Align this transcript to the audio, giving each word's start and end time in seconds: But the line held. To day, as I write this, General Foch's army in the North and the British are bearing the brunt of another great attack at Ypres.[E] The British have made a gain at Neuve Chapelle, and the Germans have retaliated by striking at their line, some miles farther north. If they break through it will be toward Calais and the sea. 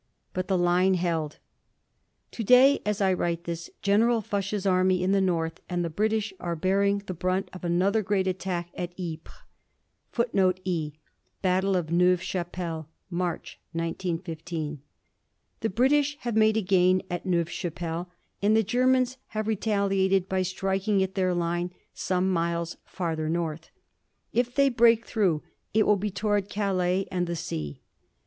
But 0.33 0.47
the 0.47 0.57
line 0.57 0.95
held. 0.95 1.37
To 2.31 2.43
day, 2.43 2.81
as 2.87 3.01
I 3.01 3.13
write 3.13 3.43
this, 3.43 3.69
General 3.83 4.19
Foch's 4.19 4.65
army 4.65 5.03
in 5.03 5.11
the 5.11 5.21
North 5.21 5.61
and 5.69 5.85
the 5.85 5.91
British 5.91 6.33
are 6.39 6.55
bearing 6.55 7.03
the 7.05 7.13
brunt 7.13 7.49
of 7.53 7.63
another 7.63 8.01
great 8.01 8.25
attack 8.25 8.71
at 8.73 8.95
Ypres.[E] 8.99 10.93
The 11.43 12.81
British 15.69 16.17
have 16.21 16.35
made 16.35 16.57
a 16.57 16.61
gain 16.63 17.01
at 17.11 17.25
Neuve 17.27 17.51
Chapelle, 17.51 18.09
and 18.41 18.57
the 18.57 18.63
Germans 18.63 19.17
have 19.27 19.47
retaliated 19.47 20.27
by 20.27 20.41
striking 20.41 21.03
at 21.03 21.13
their 21.13 21.35
line, 21.35 21.71
some 21.93 22.27
miles 22.33 22.77
farther 22.85 23.29
north. 23.29 23.69
If 24.33 24.55
they 24.55 24.69
break 24.69 25.05
through 25.05 25.43
it 25.75 25.85
will 25.85 25.95
be 25.95 26.09
toward 26.09 26.49
Calais 26.49 27.05
and 27.11 27.27
the 27.27 27.35
sea. 27.35 27.81